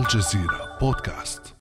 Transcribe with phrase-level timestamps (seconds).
[0.00, 1.56] الجزيرة بودكاست.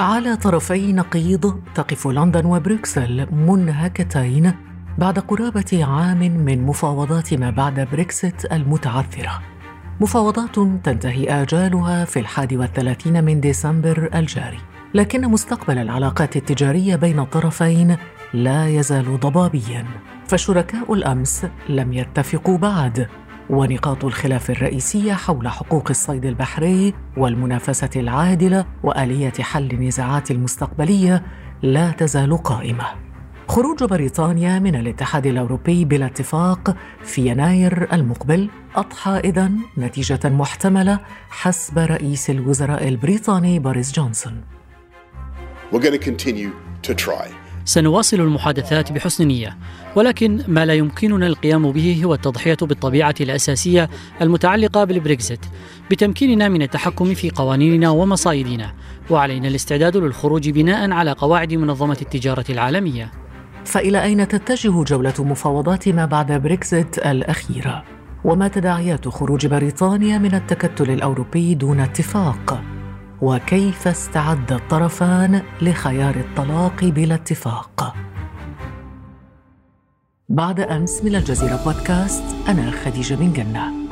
[0.00, 4.52] على طرفي نقيض تقف لندن وبروكسل منهكتين
[4.98, 9.42] بعد قرابة عام من مفاوضات ما بعد بريكسيت المتعثرة.
[10.00, 14.60] مفاوضات تنتهي آجالها في الحادي والثلاثين من ديسمبر الجاري.
[14.94, 17.96] لكن مستقبل العلاقات التجارية بين الطرفين
[18.32, 19.86] لا يزال ضبابيا.
[20.26, 23.08] فشركاء الأمس لم يتفقوا بعد.
[23.50, 31.22] ونقاط الخلاف الرئيسية حول حقوق الصيد البحري والمنافسة العادلة وآلية حل النزاعات المستقبلية
[31.62, 32.84] لا تزال قائمة
[33.48, 40.98] خروج بريطانيا من الاتحاد الأوروبي بلا اتفاق في يناير المقبل أضحى اذا نتيجة محتملة
[41.30, 44.44] حسب رئيس الوزراء البريطاني بوريس جونسون.
[45.72, 46.52] We're going to continue
[46.82, 47.43] to try.
[47.64, 49.56] سنواصل المحادثات بحسن نية
[49.96, 53.90] ولكن ما لا يمكننا القيام به هو التضحية بالطبيعة الأساسية
[54.22, 55.40] المتعلقة بالبريكزيت
[55.90, 58.74] بتمكيننا من التحكم في قوانيننا ومصايدنا
[59.10, 63.10] وعلينا الاستعداد للخروج بناء على قواعد منظمة التجارة العالمية
[63.64, 67.84] فإلى أين تتجه جولة مفاوضات ما بعد بريكزيت الأخيرة؟
[68.24, 72.73] وما تداعيات خروج بريطانيا من التكتل الأوروبي دون اتفاق؟
[73.22, 77.94] وكيف استعد الطرفان لخيار الطلاق بلا اتفاق؟
[80.28, 83.84] بعد أمس من الجزيرة بودكاست أنا خديجة بن جنة.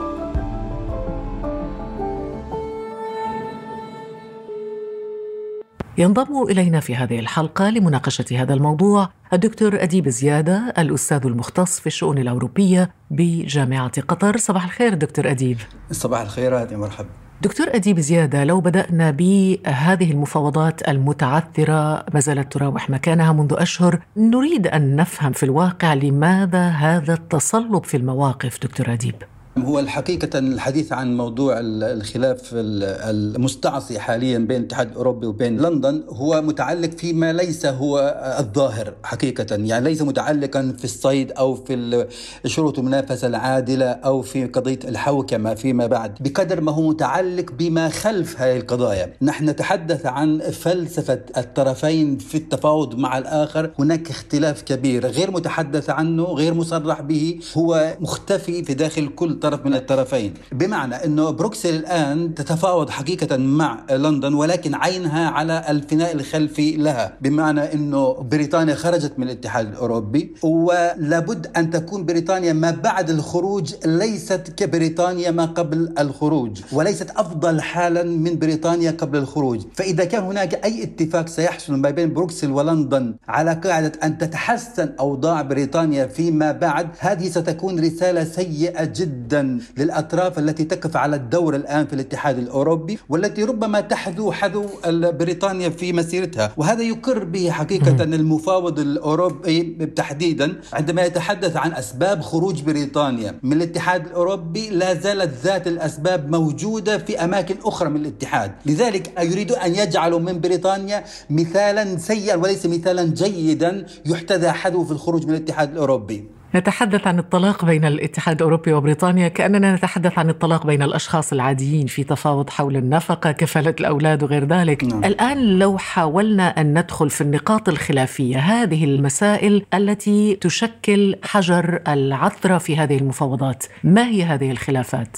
[5.98, 12.18] ينضم إلينا في هذه الحلقة لمناقشة هذا الموضوع الدكتور أديب زيادة الأستاذ المختص في الشؤون
[12.18, 14.36] الأوروبية بجامعة قطر.
[14.36, 15.58] صباح الخير دكتور أديب.
[15.90, 17.08] صباح الخير يا مرحبا.
[17.42, 24.66] دكتور أديب زيادة لو بدأنا بهذه المفاوضات المتعثرة ما زالت تراوح مكانها منذ أشهر نريد
[24.66, 29.14] أن نفهم في الواقع لماذا هذا التصلب في المواقف دكتور أديب؟
[29.58, 36.90] هو الحقيقة الحديث عن موضوع الخلاف المستعصي حاليا بين الاتحاد الأوروبي وبين لندن هو متعلق
[36.90, 37.98] فيما ليس هو
[38.38, 39.46] الظاهر حقيقة.
[39.50, 42.06] يعني ليس متعلقا في الصيد أو في
[42.46, 48.40] شروط المنافسة العادلة أو في قضية الحوكمة فيما بعد بقدر ما هو متعلق بما خلف
[48.40, 49.12] هذه القضايا.
[49.22, 53.70] نحن نتحدث عن فلسفة الطرفين في التفاوض مع الآخر.
[53.78, 57.38] هناك اختلاف كبير غير متحدث عنه غير مصرح به.
[57.56, 60.34] هو مختفي في داخل كل طرف من الطرفين.
[60.52, 67.12] بمعنى أنه بروكسل الآن تتفاوض حقيقة مع لندن ولكن عينها على الفناء الخلفي لها.
[67.20, 74.52] بمعنى أنه بريطانيا خرجت من الاتحاد الأوروبي ولابد أن تكون بريطانيا ما بعد الخروج ليست
[74.56, 79.60] كبريطانيا ما قبل الخروج وليست أفضل حالا من بريطانيا قبل الخروج.
[79.74, 85.42] فإذا كان هناك أي اتفاق سيحصل ما بين بروكسل ولندن على قاعدة أن تتحسن أوضاع
[85.42, 89.31] بريطانيا فيما بعد هذه ستكون رسالة سيئة جدا.
[89.32, 95.68] جدا للأطراف التي تقف على الدور الآن في الاتحاد الأوروبي والتي ربما تحذو حذو بريطانيا
[95.68, 96.52] في مسيرتها.
[96.56, 99.62] وهذا يقر به حقيقة المفاوض الأوروبي
[99.96, 104.70] تحديدا عندما يتحدث عن أسباب خروج بريطانيا من الاتحاد الأوروبي.
[104.70, 108.52] لا زالت ذات الأسباب موجودة في أماكن أخرى من الاتحاد.
[108.66, 115.26] لذلك يريد أن يجعلوا من بريطانيا مثالا سيئا وليس مثالا جيدا يحتذى حذو في الخروج
[115.26, 116.24] من الاتحاد الأوروبي.
[116.54, 122.04] نتحدث عن الطلاق بين الاتحاد الأوروبي وبريطانيا كأننا نتحدث عن الطلاق بين الأشخاص العاديين في
[122.04, 124.84] تفاوض حول النفقة كفالة الأولاد وغير ذلك.
[124.84, 125.04] نعم.
[125.04, 132.76] الآن لو حاولنا أن ندخل في النقاط الخلافية هذه المسائل التي تشكل حجر العثرة في
[132.76, 133.64] هذه المفاوضات.
[133.84, 135.16] ما هي هذه الخلافات؟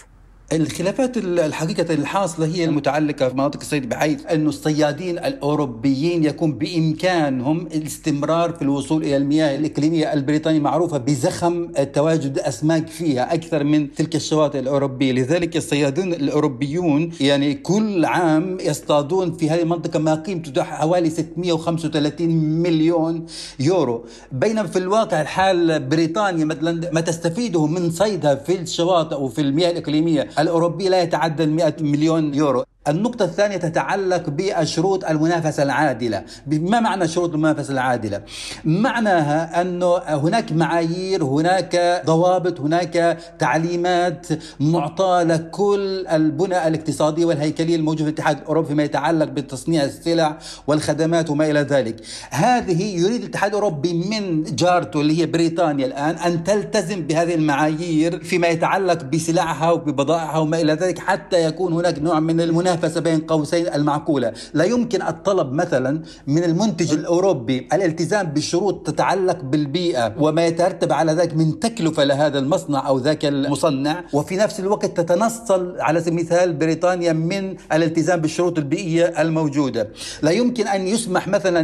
[0.52, 8.52] الخلافات الحقيقة الحاصلة هي المتعلقة في مناطق الصيد بحيث أن الصيادين الأوروبيين يكون بإمكانهم الاستمرار
[8.52, 14.58] في الوصول إلى المياه الإقليمية البريطانية معروفة بزخم تواجد أسماك فيها أكثر من تلك الشواطئ
[14.58, 15.12] الأوروبية.
[15.12, 22.28] لذلك الصيادون الأوروبيون يعني كل عام يصطادون في هذه المنطقة ما قيمته حوالي 635
[22.62, 23.26] مليون
[23.60, 24.04] يورو.
[24.32, 30.33] بينما في الواقع الحال بريطانيا مثلا ما تستفيده من صيدها في الشواطئ وفي المياه الإقليمية
[30.38, 32.64] الأوروبي لا يتعدى 100 مليون يورو.
[32.88, 36.24] النقطة الثانية تتعلق بشروط المنافسة العادلة.
[36.46, 38.20] ما معنى شروط المنافسة العادلة؟
[38.64, 44.26] معناها أنه هناك معايير هناك ضوابط هناك تعليمات
[44.60, 51.50] معطاة لكل البنى الاقتصادية والهيكلية الموجودة في الاتحاد الأوروبي فيما يتعلق بتصنيع السلع والخدمات وما
[51.50, 51.96] إلى ذلك.
[52.30, 58.48] هذه يريد الاتحاد الأوروبي من جارته اللي هي بريطانيا الآن أن تلتزم بهذه المعايير فيما
[58.48, 62.73] يتعلق بسلعها وببضائعها وما إلى ذلك حتى يكون هناك نوع من المنافسة.
[62.74, 64.32] المنافسة بين قوسين المعقولة.
[64.54, 71.36] لا يمكن الطلب مثلا من المنتج الأوروبي الالتزام بشروط تتعلق بالبيئة وما يترتب على ذلك
[71.36, 74.04] من تكلفة لهذا المصنع أو ذاك المصنع.
[74.12, 79.88] وفي نفس الوقت تتنصل على سبيل المثال بريطانيا من الالتزام بالشروط البيئية الموجودة.
[80.22, 81.62] لا يمكن أن يسمح مثلا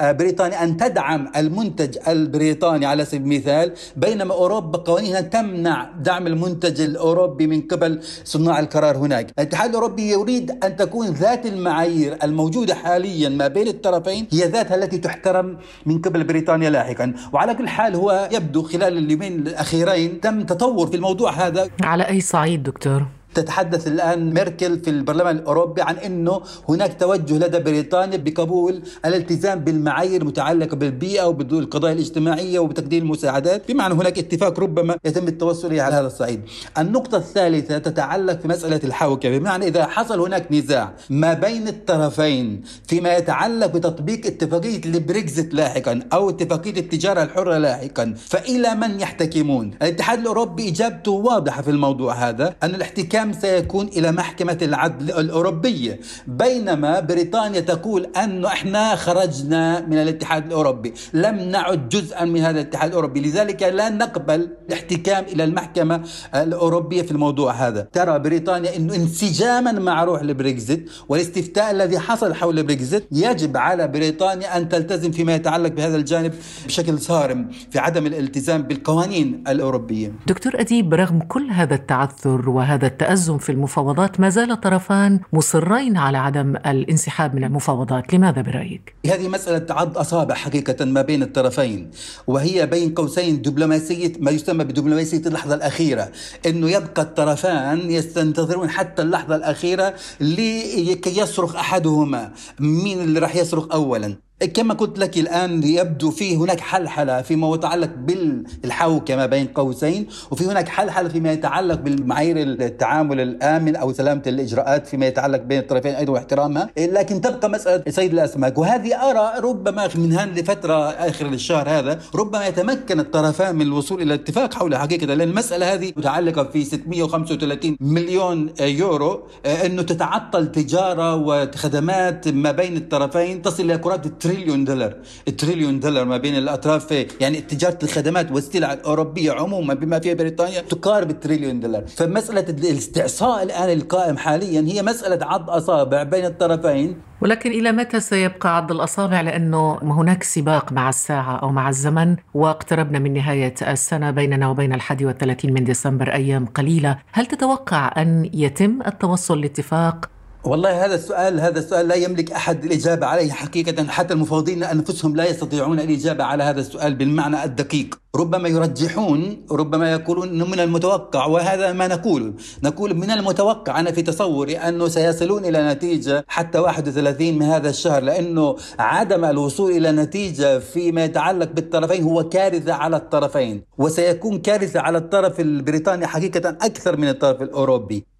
[0.00, 7.46] لبريطانيا أن تدعم المنتج البريطاني على سبيل المثال بينما أوروبا قوانينها تمنع دعم المنتج الأوروبي
[7.46, 9.30] من قبل صناع القرار هناك.
[9.38, 14.98] الاتحاد الأوروبي يريد أن تكون ذات المعايير الموجودة حاليا ما بين الطرفين هي ذاتها التي
[14.98, 15.56] تحترم
[15.86, 20.96] من قبل بريطانيا لاحقا وعلى كل حال هو يبدو خلال اليومين الأخيرين تم تطور في
[20.96, 27.00] الموضوع هذا على أي صعيد دكتور؟ تتحدث الآن ميركل في البرلمان الأوروبي عن أنه هناك
[27.00, 33.72] توجه لدى بريطانيا بقبول الالتزام بالمعايير المتعلقة بالبيئة وبالقضايا الاجتماعية وبتقديم المساعدات.
[33.72, 36.40] بمعنى هناك اتفاق ربما يتم التوصل إليه على هذا الصعيد.
[36.78, 39.38] النقطة الثالثة تتعلق في مسألة الحوكة.
[39.38, 46.30] بمعنى إذا حصل هناك نزاع ما بين الطرفين فيما يتعلق بتطبيق اتفاقية البريكزيت لاحقا أو
[46.30, 52.74] اتفاقية التجارة الحرة لاحقا فإلى من يحتكمون؟ الاتحاد الأوروبي إجابته واضحة في الموضوع هذا أن
[52.74, 60.46] الاحتكام الحكم سيكون إلى محكمة العدل الأوروبية؟ بينما بريطانيا تقول أنه إحنا خرجنا من الاتحاد
[60.46, 66.02] الأوروبي لم نعد جزءا من هذا الاتحاد الأوروبي لذلك لا نقبل الاحتكام إلى المحكمة
[66.34, 67.88] الأوروبية في الموضوع هذا.
[67.92, 74.56] ترى بريطانيا أنه انسجاما مع روح البريكزيت والاستفتاء الذي حصل حول البريكزيت يجب على بريطانيا
[74.56, 76.32] أن تلتزم فيما يتعلق بهذا الجانب
[76.66, 80.12] بشكل صارم في عدم الالتزام بالقوانين الأوروبية.
[80.26, 85.96] دكتور أديب رغم كل هذا التعثر وهذا التأثر التأزم في المفاوضات ما زال الطرفان مصرين
[85.96, 88.14] على عدم الانسحاب من المفاوضات.
[88.14, 91.90] لماذا برأيك؟ هذه مسألة عض أصابع حقيقة ما بين الطرفين
[92.26, 96.08] وهي بين قوسين دبلوماسية ما يسمى بدبلوماسية اللحظة الأخيرة
[96.46, 102.32] أنه يبقى الطرفان يستنتظرون حتى اللحظة الأخيرة لكي يصرخ أحدهما.
[102.60, 104.16] مين اللي راح يصرخ أولا؟
[104.46, 110.44] كما قلت لك الآن يبدو في هناك حلحلة فيما يتعلق بالحوكة ما بين قوسين وفي
[110.46, 116.12] هناك حلحلة فيما يتعلق بالمعايير التعامل الآمن أو سلامة الإجراءات فيما يتعلق بين الطرفين أيضا
[116.12, 122.00] واحترامها لكن تبقى مسألة صيد الأسماك وهذه أرى ربما من هان لفترة آخر الشهر هذا
[122.14, 127.76] ربما يتمكن الطرفان من الوصول إلى اتفاق حول حقيقة لأن المسألة هذه متعلقة في 635
[127.80, 129.20] مليون يورو
[129.64, 134.94] أنه تتعطل تجارة وخدمات ما بين الطرفين تصل إلى قرابة تريليون دولار.
[135.38, 141.10] تريليون دولار ما بين الأطراف يعني تجارة الخدمات والسلع الأوروبية عموما بما فيها بريطانيا تقارب
[141.10, 141.86] التريليون دولار.
[141.86, 146.96] فمسألة الاستعصاء الآن القائم حاليا هي مسألة عض أصابع بين الطرفين.
[147.20, 152.98] ولكن إلى متى سيبقى عض الأصابع؟ لأنه هناك سباق مع الساعة أو مع الزمن واقتربنا
[152.98, 156.98] من نهاية السنة بيننا وبين الحادي والثلاثين من ديسمبر أيام قليلة.
[157.12, 160.10] هل تتوقع أن يتم التوصل لاتفاق
[160.44, 165.28] والله هذا السؤال هذا السؤال لا يملك أحد الإجابة عليه حقيقة حتى المفوضين أنفسهم لا
[165.28, 168.00] يستطيعون الإجابة على هذا السؤال بالمعنى الدقيق.
[168.16, 172.34] ربما يرجحون ربما يقولون إنه من المتوقع وهذا ما نقول.
[172.62, 178.02] نقول من المتوقع أنا في تصوري أنه سيصلون إلى نتيجة حتى 31 من هذا الشهر
[178.02, 184.98] لأنه عدم الوصول إلى نتيجة فيما يتعلق بالطرفين هو كارثة على الطرفين وسيكون كارثة على
[184.98, 188.19] الطرف البريطاني حقيقة أكثر من الطرف الأوروبي.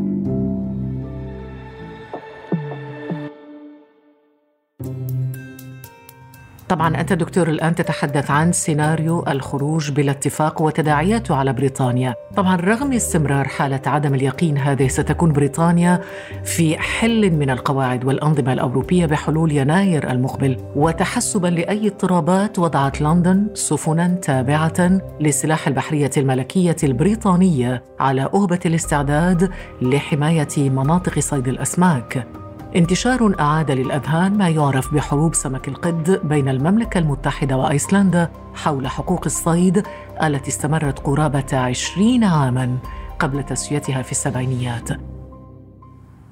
[6.71, 12.15] طبعا أنت دكتور الآن تتحدث عن سيناريو الخروج بلا اتفاق وتداعياته على بريطانيا.
[12.35, 16.01] طبعا رغم استمرار حالة عدم اليقين هذه ستكون بريطانيا
[16.43, 20.57] في حل من القواعد والأنظمة الأوروبية بحلول يناير المقبل.
[20.75, 29.51] وتحسبا لأي اضطرابات وضعت لندن سفنا تابعة للسلاح البحرية الملكية البريطانية على أهبة الاستعداد
[29.81, 32.40] لحماية مناطق صيد الأسماك.
[32.75, 39.83] انتشار أعاد للأذهان ما يعرف بحروب سمك القد بين المملكة المتحدة وأيسلندا حول حقوق الصيد
[40.23, 42.77] التي استمرت قرابة عشرين عاماً
[43.21, 44.89] قبل تسويتها في السبعينيات.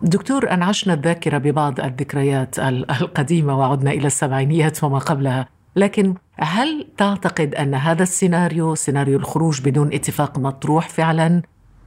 [0.02, 5.48] دكتور أنعشنا الذاكرة ببعض الذكريات القديمة وعدنا إلى السبعينيات وما قبلها.
[5.76, 11.42] لكن هل تعتقد أن هذا السيناريو سيناريو الخروج بدون اتفاق مطروح فعلا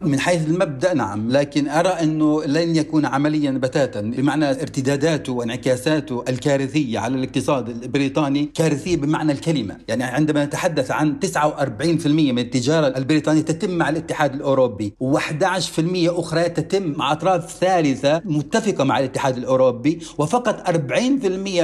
[0.04, 1.30] من حيث المبدأ نعم.
[1.30, 8.50] لكن أرى أنه لن يكون عمليا بتاتا بمعنى ارتداداته وانعكاساته الكارثية على الاقتصاد البريطاني.
[8.54, 9.76] كارثية بمعنى الكلمة.
[9.88, 16.82] يعني عندما نتحدث عن 49% من التجارة البريطانية تتم مع الاتحاد الأوروبي و11% أخرى تتم
[16.96, 20.70] مع أطراف ثالثة متفقة مع الاتحاد الأوروبي وفقط 40%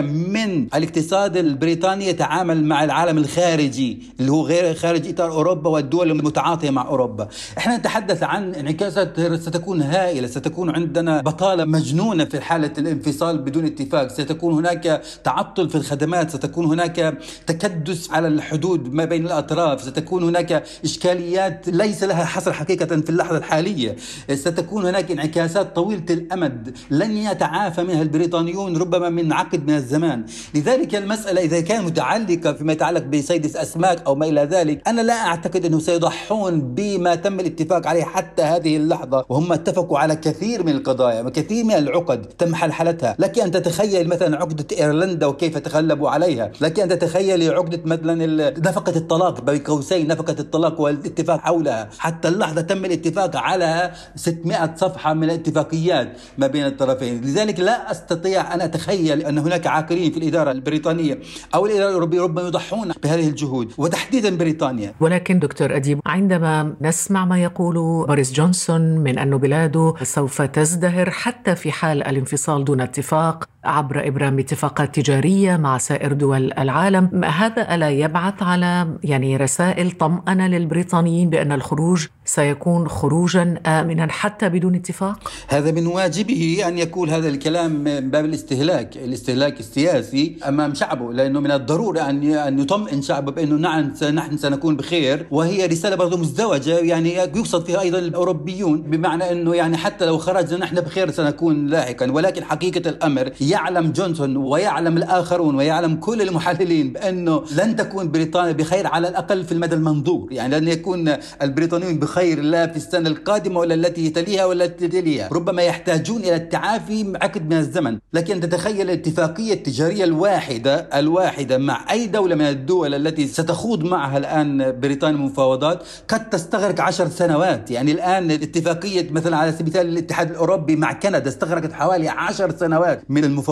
[0.01, 6.71] من الاقتصاد البريطاني يتعامل مع العالم الخارجي اللي هو غير خارج إطار أوروبا والدول المتعاطية
[6.71, 7.29] مع أوروبا.
[7.59, 14.09] إحنا نتحدث عن انعكاسات ستكون هائلة ستكون عندنا بطالة مجنونة في حالة الانفصال بدون اتفاق.
[14.09, 20.65] ستكون هناك تعطل في الخدمات ستكون هناك تكدس على الحدود ما بين الأطراف ستكون هناك
[20.85, 23.97] إشكاليات ليس لها حصر حقيقة في اللحظة الحالية.
[24.35, 30.25] ستكون هناك انعكاسات طويلة الأمد لن يتعافى منها البريطانيون ربما من عقد من الزمان.
[30.55, 35.27] لذلك المسألة إذا كانت متعلقة فيما يتعلق بصيد اسماك أو ما إلى ذلك أنا لا
[35.27, 40.73] أعتقد أنه سيضحون بما تم الاتفاق عليه حتى هذه اللحظة وهم اتفقوا على كثير من
[40.73, 43.17] القضايا وكثير من العقد تم حلحلتها.
[43.19, 46.51] لك أن تتخيل مثلا عقدة إيرلندا وكيف تغلبوا عليها.
[46.61, 48.15] لك أن تتخيل عقدة مثلا
[48.61, 51.89] نفقة الطلاق بين قوسين نفقة الطلاق والاتفاق حولها.
[51.99, 57.21] حتى اللحظة تم الاتفاق على 600 صفحة من الاتفاقيات ما بين الطرفين.
[57.21, 61.19] لذلك لا أستطيع أن أتخيل أن هناك عاقلين في الإدارة البريطانية
[61.55, 63.73] أو الإدارة الأوروبية ربما يضحون بهذه الجهود.
[63.79, 64.95] وتحديدا بريطانيا.
[65.01, 71.57] ولكن دكتور أديب عندما نسمع ما يقول بوريس جونسون من أن بلاده سوف تزدهر حتى
[71.57, 73.45] في حال الانفصال دون اتفاق.
[73.69, 80.47] عبر إبرام اتفاقات تجارية مع سائر دول العالم، هذا ألا يبعث على يعني رسائل طمأنة
[80.47, 87.29] للبريطانيين بأن الخروج سيكون خروجا امنا حتى بدون اتفاق؟ هذا من واجبه أن يقول هذا
[87.29, 93.33] الكلام من باب الاستهلاك، الاستهلاك السياسي أمام شعبه لأنه من الضرورة أن أن يطمئن شعبه
[93.33, 95.27] بأنه نعم نحن سنكون بخير.
[95.31, 100.59] وهي رسالة برضه مزدوجة يعني يقصد فيها أيضا الأوروبيون بمعنى أنه يعني حتى لو خرجنا
[100.59, 102.13] نحن بخير سنكون لاحقا.
[102.13, 108.87] ولكن حقيقة الأمر يعلم جونسون ويعلم الآخرون ويعلم كل المحللين بأنه لن تكون بريطانيا بخير
[108.87, 110.33] على الأقل في المدى المنظور.
[110.33, 111.13] يعني لن يكون
[111.43, 115.29] البريطانيون بخير لا في السنة القادمة ولا التي تليها ولا التي تليها.
[115.33, 117.99] ربما يحتاجون إلى التعافي عقد من الزمن.
[118.13, 124.81] لكن تتخيل الاتفاقية التجارية الواحده الواحدة مع أي دولة من الدول التي ستخوض معها الآن
[124.81, 127.71] بريطانيا مفاوضات قد تستغرق عشر سنوات.
[127.71, 133.03] يعني الآن اتفاقيه مثلا على سبيل المثال الاتحاد الأوروبي مع كندا استغرقت حوالي عشر سنوات
[133.09, 133.48] من المفاوضات.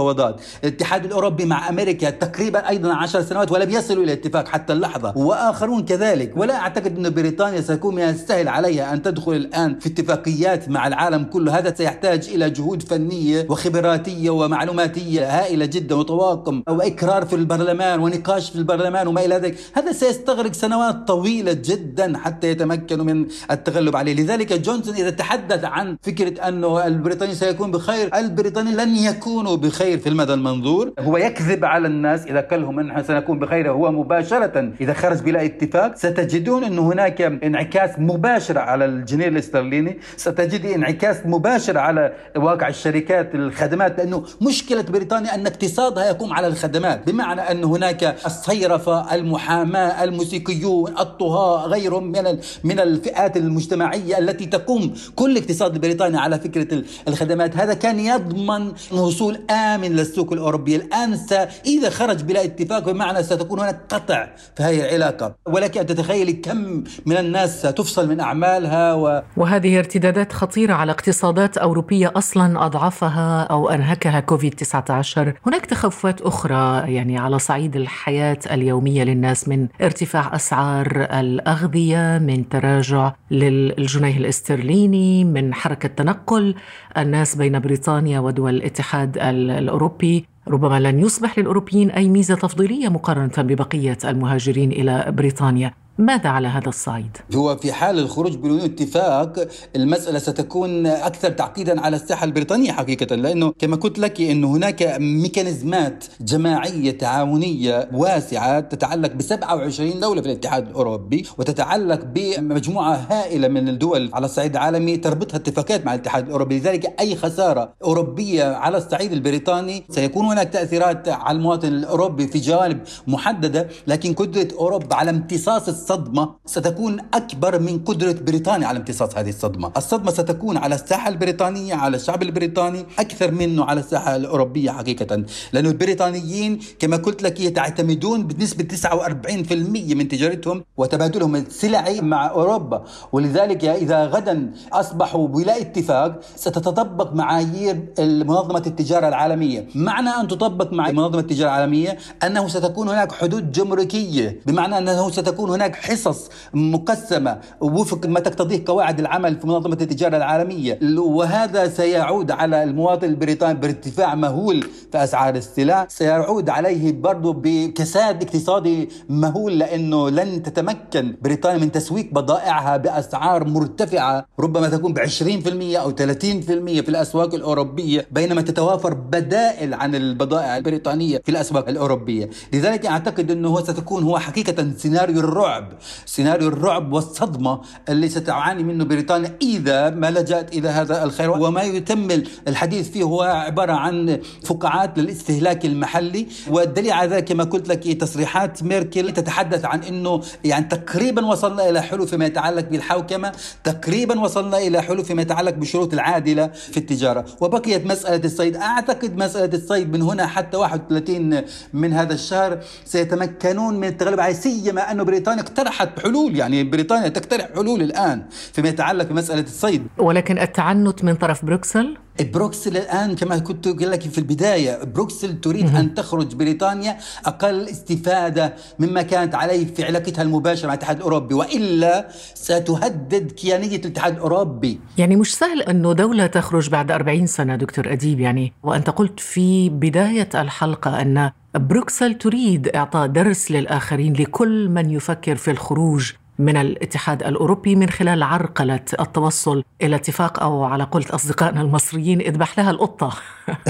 [0.64, 5.12] الاتحاد الأوروبي مع أمريكا تقريبا أيضا عشر سنوات ولم يصلوا إلى اتفاق حتى اللحظة.
[5.18, 6.32] وآخرون كذلك.
[6.36, 11.24] ولا أعتقد أن بريطانيا سيكون من السهل عليها أن تدخل الآن في اتفاقيات مع العالم
[11.24, 11.58] كله.
[11.58, 18.56] هذا سيحتاج إلى جهود فنية وخبراتية ومعلوماتية هائلة جدا وطواقم واكرار في البرلمان ونقاش في
[18.56, 19.58] البرلمان وما إلى ذلك.
[19.74, 24.14] هذا سيستغرق سنوات طويلة جدا حتى يتمكنوا من التغلب عليه.
[24.14, 29.75] لذلك جونسون إذا تحدث عن فكرة أنه البريطاني سيكون بخير البريطاني لن يكونوا بخير.
[29.76, 30.92] في المدى المنظور.
[30.98, 35.44] هو يكذب على الناس إذا قال لهم نحن سنكون بخير هو مباشرة إذا خرج بلا
[35.44, 43.34] اتفاق ستجدون إنه هناك انعكاس مباشر على الجنيه الاسترليني ستجد انعكاس مباشر على واقع الشركات
[43.34, 50.98] الخدمات لأنه مشكلة بريطانيا أن اقتصادها يقوم على الخدمات بمعنى أن هناك الصيرفة المحاماة الموسيقيون
[50.98, 57.56] الطهاة غيرهم من من الفئات المجتمعية التي تقوم كل اقتصاد بريطانيا على فكرة الخدمات.
[57.56, 59.38] هذا كان يضمن وصول
[59.74, 61.32] امن للسوق الاوروبيه الآن س...
[61.66, 65.34] إذا خرج بلا اتفاق بمعنى ستكون هناك قطع في هذه العلاقة.
[65.46, 69.22] ولكن أن تتخيلي كم من الناس ستفصل من أعمالها و...
[69.36, 76.94] وهذه ارتدادات خطيرة على اقتصادات أوروبية أصلا أضعفها أو أنهكها كوفيد 19 هناك تخوفات أخرى
[76.94, 85.54] يعني على صعيد الحياة اليومية للناس من ارتفاع أسعار الأغذية من تراجع للجنيه الاسترليني من
[85.54, 86.54] حركة تنقل
[86.98, 89.18] الناس بين بريطانيا ودول الاتحاد
[89.56, 95.74] الأوروبي ربما لن يصبح للأوروبيين أي ميزة تفضيلية مقارنة ببقية المهاجرين إلى بريطانيا.
[95.98, 101.96] ماذا على هذا الصعيد؟ هو في حال الخروج بدون اتفاق المسألة ستكون أكثر تعقيدا على
[101.96, 109.22] الساحة البريطانية حقيقة لأنه كما قلت لك أن هناك ميكانيزمات جماعية تعاونية واسعة تتعلق ب
[109.22, 115.86] 27 دولة في الاتحاد الأوروبي وتتعلق بمجموعة هائلة من الدول على الصعيد العالمي تربطها اتفاقات
[115.86, 121.68] مع الاتحاد الأوروبي لذلك أي خسارة أوروبية على الصعيد البريطاني سيكون هناك تأثيرات على المواطن
[121.68, 128.66] الأوروبي في جوانب محددة لكن قدرة أوروبا على امتصاص الصدمة ستكون أكبر من قدرة بريطانيا
[128.66, 129.72] على امتصاص هذه الصدمة.
[129.76, 135.24] الصدمة ستكون على الساحة البريطانية على الشعب البريطاني أكثر منه على الساحة الأوروبية حقيقة.
[135.52, 142.84] لأن البريطانيين كما قلت لك يعتمدون بنسبة 49% من تجارتهم وتبادلهم السلعي مع أوروبا.
[143.12, 149.68] ولذلك إذا غدا أصبحوا بلا اتفاق ستتطبق معايير منظمة التجارة العالمية.
[149.74, 154.40] معنى أن تطبق مع منظمة التجارة العالمية أنه ستكون هناك حدود جمركية.
[154.46, 160.78] بمعنى أنه ستكون هناك حصص مقسمة وفق ما تقتضيه قواعد العمل في منظمة التجارة العالمية.
[160.98, 165.86] وهذا سيعود على المواطن البريطاني بارتفاع مهول في أسعار السلع.
[165.88, 174.26] سيعود عليه برضو بكساد اقتصادي مهول لأنه لن تتمكن بريطانيا من تسويق بضائعها بأسعار مرتفعة
[174.40, 181.22] ربما تكون ب 20% أو 30% في الأسواق الأوروبية بينما تتوافر بدائل عن البضائع البريطانية
[181.24, 182.30] في الأسواق الأوروبية.
[182.52, 185.65] لذلك أعتقد أنه هو ستكون هو حقيقة سيناريو الرعب
[186.06, 191.30] سيناريو الرعب والصدمة اللي ستعاني منه بريطانيا إذا ما لجأت إلى هذا الخير.
[191.30, 197.68] وما يتم الحديث فيه هو عبارة عن فقاعات للاستهلاك المحلي والدليل على ذلك كما قلت
[197.68, 203.32] لك تصريحات ميركل تتحدث عن أنه يعني تقريبا وصلنا إلى حلول فيما يتعلق بالحوكمة
[203.64, 207.24] تقريبا وصلنا إلى حلول فيما يتعلق بالشروط العادلة في التجارة.
[207.40, 208.56] وبقيت مسألة الصيد.
[208.56, 211.42] أعتقد مسألة الصيد من هنا حتى 31
[211.72, 217.48] من هذا الشهر سيتمكنون من التغلب عليه سيما أن بريطانيا اقترحت حلول يعني بريطانيا تقترح
[217.54, 218.22] حلول الآن
[218.52, 219.86] فيما يتعلق بمسألة الصيد.
[219.98, 225.76] ولكن التعنت من طرف بروكسل؟ بروكسل الآن كما كنت أقول لك في البداية بروكسل تريد
[225.76, 226.96] أن تخرج بريطانيا
[227.26, 234.12] أقل استفادة مما كانت عليه في علاقتها المباشرة مع الاتحاد الأوروبي وإلا ستهدد كيانية الاتحاد
[234.14, 234.80] الأوروبي.
[234.98, 239.68] يعني مش سهل انه دولة تخرج بعد 40 سنة دكتور أديب يعني وأنت قلت في
[239.68, 247.22] بداية الحلقة أن بروكسل تريد إعطاء درس للآخرين لكل من يفكر في الخروج من الاتحاد
[247.22, 253.12] الأوروبي من خلال عرقلة التوصل إلى اتفاق أو على قولة أصدقائنا المصريين اذبح لها القطة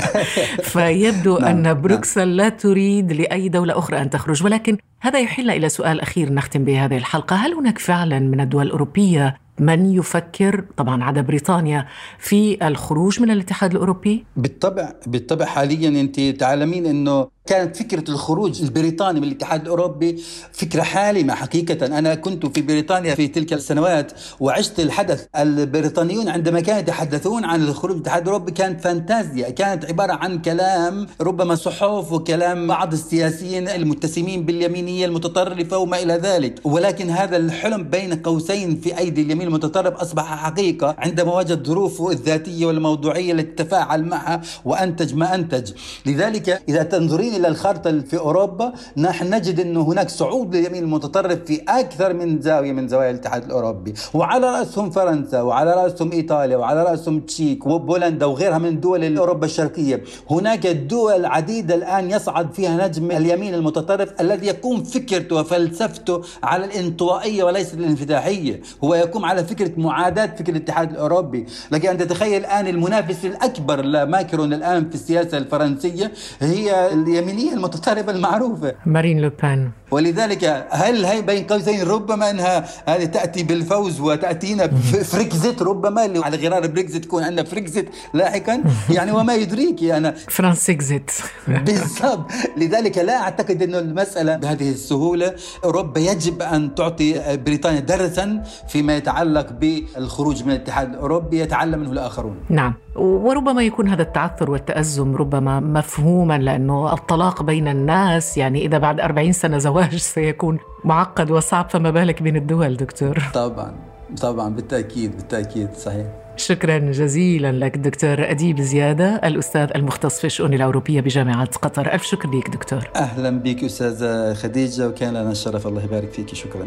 [0.72, 1.80] فيبدو نعم، أن نعم.
[1.80, 6.64] بروكسل لا تريد لأي دولة أخرى أن تخرج ولكن هذا يحيلنا إلى سؤال أخير نختم
[6.64, 11.86] به هذه الحلقة هل هناك فعلا من الدول الأوروبية من يفكر طبعا عدا بريطانيا
[12.18, 19.20] في الخروج من الاتحاد الأوروبي؟ بالطبع بالطبع حاليا أنت تعلمين أنه كانت فكرة الخروج البريطاني
[19.20, 20.22] من الاتحاد الأوروبي
[20.52, 21.86] فكرة حالمة حقيقة.
[21.86, 25.26] أنا كنت في بريطانيا في تلك السنوات وعشت الحدث.
[25.36, 29.50] البريطانيون عندما كانوا يتحدثون عن الخروج من الاتحاد الأوروبي كانت فانتازيا.
[29.50, 36.60] كانت عبارة عن كلام ربما صحف وكلام بعض السياسيين المتسمين باليمينية المتطرفة وما إلى ذلك.
[36.64, 42.66] ولكن هذا الحلم بين قوسين في أيدي اليمين المتطرف أصبح حقيقة عندما وجد ظروفه الذاتية
[42.66, 45.72] والموضوعية التي تفاعل معها وأنتج ما أنتج.
[46.06, 51.62] لذلك إذا تنظرين إلى الخارطه في أوروبا نحن نجد إنه هناك صعود لليمين المتطرف في
[51.68, 53.94] أكثر من زاوية من زوايا الاتحاد الأوروبي.
[54.14, 60.02] وعلى رأسهم فرنسا وعلى رأسهم إيطاليا وعلى رأسهم تشيك وبولندا وغيرها من دول اوروبا الشرقية.
[60.30, 67.44] هناك دول عديدة الآن يصعد فيها نجم اليمين المتطرف الذي يقوم فكرته وفلسفته على الانطوائية
[67.44, 68.60] وليس الانفتاحية.
[68.84, 71.46] هو يقوم على فكرة معاداة فكره الاتحاد الأوروبي.
[71.72, 78.12] لكن أن تتخيل الآن المنافس الأكبر لماكرون الآن في السياسة الفرنسية هي اليمين اليمينيه المتطرفه
[78.12, 78.74] المعروفة.
[78.86, 84.66] مارين لوبان ولذلك هل هي بين قوسين؟ ربما أنها هذه تأتي بالفوز وتأتينا
[85.04, 88.64] فريكزيت ربما اللي على غرار بريكزيت تكون عندنا فريكزيت لاحقا.
[88.90, 91.10] يعني وما يدريك أنا فرانسيكزيت.
[91.48, 92.30] بالضبط.
[92.56, 99.52] لذلك لا أعتقد انه المسألة بهذه السهولة اوروبا يجب أن تعطي بريطانيا درسا فيما يتعلق
[99.52, 102.36] بالخروج من الاتحاد الأوروبي يتعلم منه الآخرون.
[102.48, 102.74] نعم.
[102.96, 109.32] وربما يكون هذا التعثر والتأزم ربما مفهوما لأنه الطلاق بين الناس يعني إذا بعد 40
[109.32, 113.74] سنة زواج سيكون معقد وصعب فما بالك بين الدول دكتور؟ طبعا
[114.20, 116.06] طبعا بالتأكيد بالتأكيد صحيح.
[116.36, 121.92] شكرا جزيلا لك دكتور أديب زيادة الأستاذ المختص في الشؤون الأوروبية بجامعة قطر.
[121.92, 122.90] ألف شكر لك دكتور.
[122.96, 126.66] أهلا بك أستاذة خديجة وكان لنا الشرف الله يبارك فيك شكرا.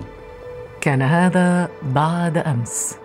[0.82, 2.96] كان هذا بعد أمس.